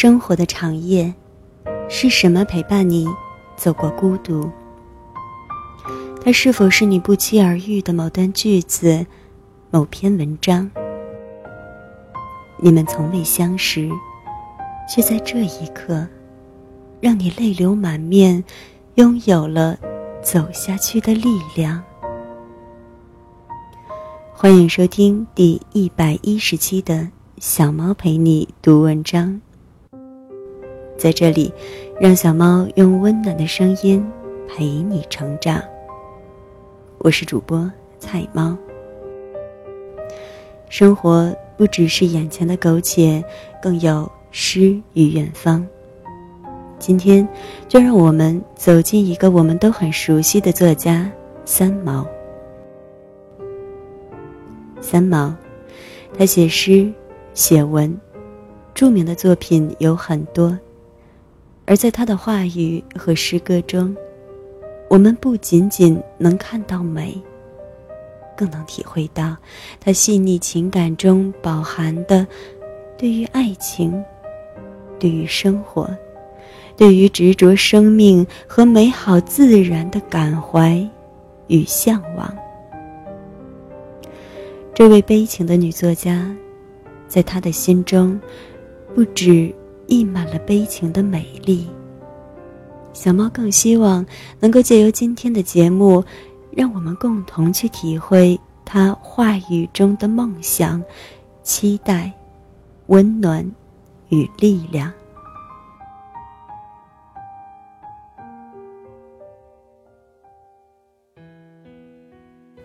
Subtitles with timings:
[0.00, 1.12] 生活的长夜，
[1.88, 3.04] 是什么陪伴你
[3.56, 4.48] 走过孤独？
[6.22, 9.04] 它是否是你不期而遇的某段句子、
[9.72, 10.70] 某篇文章？
[12.58, 13.90] 你们从未相识，
[14.88, 16.06] 却在这一刻，
[17.00, 18.44] 让你泪流满面，
[18.94, 19.76] 拥有了
[20.22, 21.82] 走下去的力量。
[24.32, 29.40] 欢迎收听第一百一十期的小猫陪你读文章。
[30.98, 31.52] 在这里，
[32.00, 34.04] 让小猫用温暖的声音
[34.48, 35.62] 陪你成长。
[36.98, 38.58] 我是主播菜猫。
[40.68, 43.24] 生活不只是眼前的苟且，
[43.62, 45.64] 更有诗与远方。
[46.80, 47.26] 今天，
[47.68, 51.08] 就让我们走进一个我们都很熟悉的作家
[51.44, 52.04] 三毛。
[54.80, 55.32] 三毛，
[56.18, 56.92] 他写诗、
[57.34, 57.96] 写文，
[58.74, 60.58] 著名的作品有很多。
[61.68, 63.94] 而在他的话语和诗歌中，
[64.88, 67.14] 我们不仅仅能看到美，
[68.34, 69.36] 更能体会到
[69.78, 72.26] 他细腻情感中饱含的
[72.96, 74.02] 对于爱情、
[74.98, 75.94] 对于生活、
[76.74, 80.82] 对于执着生命和美好自然的感怀
[81.48, 82.34] 与向往。
[84.72, 86.34] 这位悲情的女作家，
[87.06, 88.18] 在他的心中，
[88.94, 89.54] 不止。
[89.88, 91.66] 溢满了悲情的美丽。
[92.92, 94.06] 小猫更希望
[94.38, 96.04] 能够借由今天的节目，
[96.52, 100.82] 让我们共同去体会他话语中的梦想、
[101.42, 102.12] 期待、
[102.86, 103.48] 温暖
[104.08, 104.92] 与力量。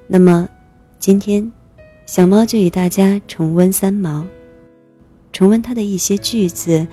[0.07, 0.47] 那么，
[0.99, 1.51] 今天，
[2.05, 4.23] 小猫就与大家重温三毛。
[5.31, 6.85] 重温他的一些句子，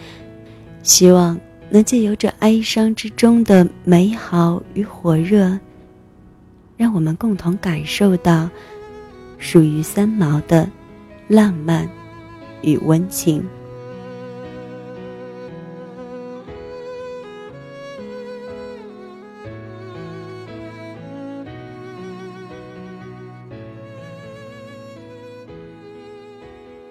[0.83, 5.59] 希望能借由这哀伤之中的美好与火热，
[6.77, 8.51] 让我们共同感受到
[9.39, 10.69] 属于三毛的
[11.29, 11.89] 浪漫
[12.63, 13.45] 与温情。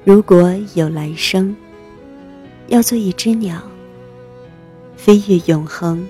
[0.05, 1.55] 如果有来生，
[2.67, 3.61] 要做一只鸟，
[5.01, 6.05] 飞越永恒，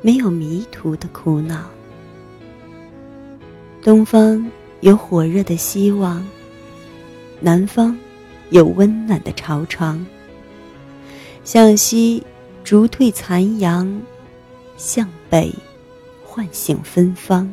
[0.00, 1.68] 没有迷途的苦恼。
[3.82, 6.26] 东方有火热的希望，
[7.38, 7.94] 南方
[8.48, 10.04] 有温暖的朝床。
[11.44, 12.22] 向西
[12.64, 14.00] 逐退残阳，
[14.78, 15.54] 向北
[16.24, 17.52] 唤醒芬芳。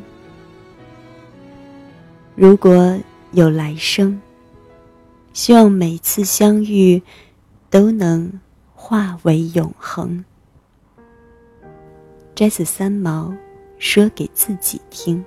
[2.34, 2.98] 如果
[3.32, 4.18] 有来生。
[5.34, 7.02] 希望每次相遇，
[7.68, 8.40] 都能
[8.74, 10.24] 化为永恒。
[12.36, 13.34] 摘自三毛，
[13.78, 15.24] 说给自己听。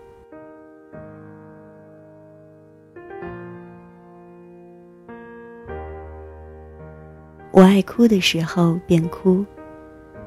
[7.49, 9.43] 我爱哭的时候便哭，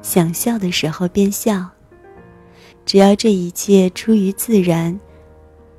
[0.01, 1.65] 想笑的时候便笑。
[2.85, 4.99] 只要这一切出于自然，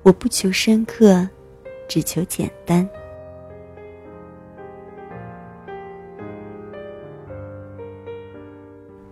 [0.03, 1.29] 我不求深刻，
[1.87, 2.89] 只求简单。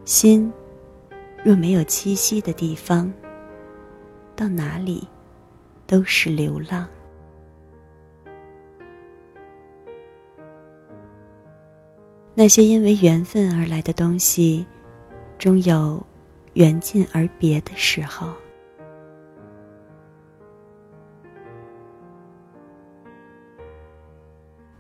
[0.07, 0.51] 心，
[1.45, 3.13] 若没有栖息的地方，
[4.37, 5.07] 到哪里
[5.89, 6.89] 都是流浪。
[12.33, 14.65] 那些因为缘分而来的东西，
[15.37, 16.01] 终有
[16.55, 18.33] 缘尽而别的时候。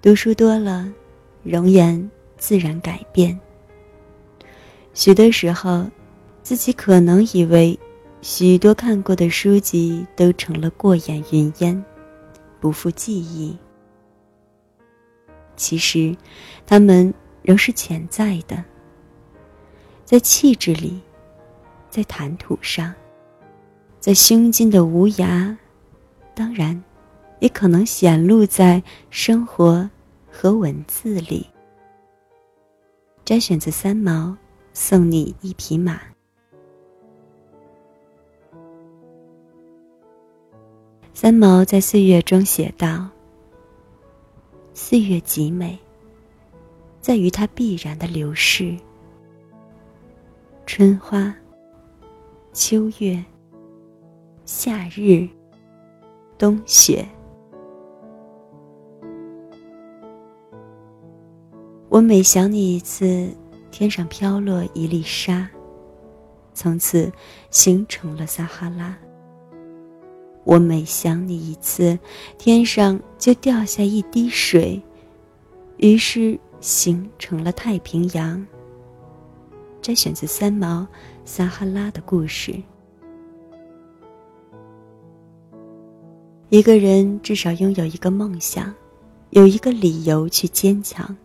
[0.01, 0.91] 读书多了，
[1.43, 3.39] 容颜自然改变。
[4.95, 5.85] 许多时候，
[6.43, 7.79] 自己可能以为，
[8.21, 11.85] 许多看过的书籍都成了过眼云烟，
[12.61, 13.57] 不复记忆。
[15.57, 16.17] 其实，
[16.67, 17.13] 他们
[17.43, 18.63] 仍是潜在的，
[20.05, 21.01] 在气质里，
[21.89, 22.93] 在谈吐上，
[24.01, 25.57] 在胸襟的无涯，
[26.35, 26.83] 当然，
[27.39, 29.89] 也可能显露在生活
[30.31, 31.47] 和文字里。
[33.25, 34.37] 摘选自三毛。
[34.75, 36.01] 送你一匹马。
[41.15, 43.09] 三毛在岁月中写道
[44.75, 45.79] ：“岁月极美，
[47.01, 48.77] 在于它必然的流逝。
[50.67, 51.33] 春花、
[52.53, 53.23] 秋月、
[54.45, 55.29] 夏日、
[56.39, 57.07] 冬雪。
[61.89, 63.31] 我每想你一次。”
[63.73, 65.49] 天上飘落一粒沙，
[66.53, 67.11] 从此
[67.49, 68.95] 形成了撒哈拉。
[70.45, 71.99] 我每想你一次，
[72.37, 74.83] 天上就掉下一滴水，
[75.77, 78.45] 于是形成了太平洋。
[79.81, 80.83] 摘选自三毛
[81.25, 82.53] 《撒哈拉的故事》。
[86.51, 88.75] 一个人至少拥有一个梦想，
[89.31, 91.17] 有一个理由去坚强。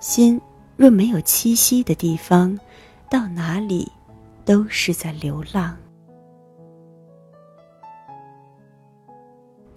[0.00, 0.40] 心
[0.76, 2.58] 若没有栖息的地方，
[3.10, 3.86] 到哪里
[4.44, 5.76] 都是在流浪。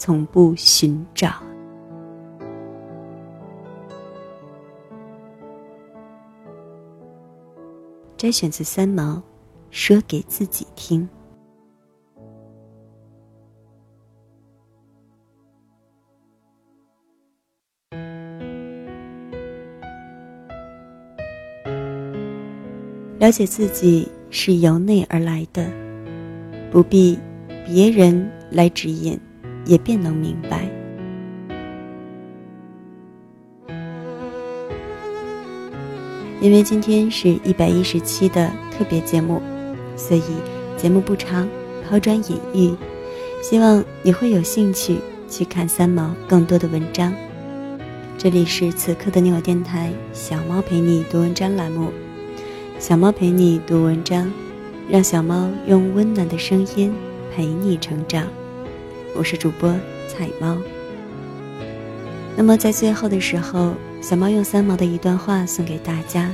[0.00, 1.30] 从不寻找。
[8.16, 9.22] 摘选自三毛，
[9.70, 11.06] 说给自己听。
[23.18, 25.70] 了解自己是由内而来的，
[26.70, 27.18] 不必
[27.66, 29.20] 别人来指引，
[29.64, 30.68] 也便能明白。
[36.40, 39.42] 因为今天是一百一十七的特别节目，
[39.94, 40.22] 所以
[40.76, 41.46] 节目不长，
[41.86, 42.74] 抛砖引玉，
[43.42, 44.96] 希望你会有兴趣
[45.28, 47.12] 去看三毛更多的文章。
[48.16, 51.92] 这里是此刻的你我电台，小猫陪你读文章栏目。
[52.78, 54.32] 小猫陪你读文章，
[54.88, 56.90] 让小猫用温暖的声音
[57.30, 58.26] 陪你成长。
[59.14, 59.70] 我是主播
[60.08, 60.56] 彩猫。
[62.36, 66.32] 那么在最后的时候，小猫用三毛的一段话送给大家：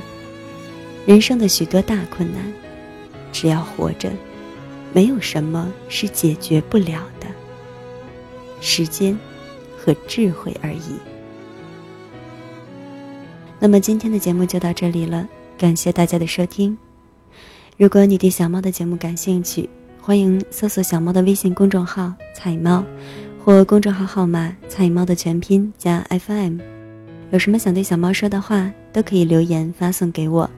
[1.05, 2.41] 人生的许多大困难，
[3.31, 4.11] 只要活着，
[4.93, 7.27] 没有什么是解决不了的。
[8.61, 9.17] 时间
[9.77, 10.95] 和智慧而已。
[13.59, 15.27] 那么今天的节目就到这里了。
[15.57, 16.77] 感谢大家的收听。
[17.77, 19.67] 如果你对小猫的节目感兴趣，
[20.07, 22.81] 欢迎搜索小猫的微信公众号“彩猫”
[23.43, 26.59] 或公众号号码“彩猫”的全拼加 FM。
[27.31, 30.49] 有什么想对小猫说的话，都可以留言发送给我。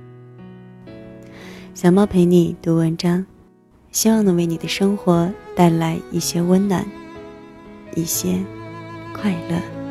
[1.74, 3.26] 小猫陪你读文章，
[3.92, 6.86] 希望能为你的生活带来一些温暖，
[7.96, 8.38] 一些
[9.12, 9.89] 快乐。